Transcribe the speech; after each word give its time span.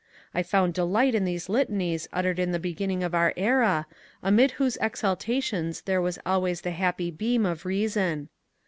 I 0.33 0.41
found 0.41 0.73
delight 0.73 1.13
in 1.13 1.25
these 1.25 1.47
litanies 1.47 2.07
uttered 2.11 2.39
in 2.39 2.51
the 2.51 2.57
beginning 2.57 3.03
of 3.03 3.13
our 3.13 3.35
era, 3.37 3.85
amid 4.23 4.53
whose 4.53 4.75
exaltations 4.81 5.81
there 5.81 6.01
was 6.01 6.17
al 6.25 6.41
ways 6.41 6.61
the 6.61 6.71
happy 6.71 7.11
beam 7.11 7.45
of 7.45 7.65
reason. 7.67 8.29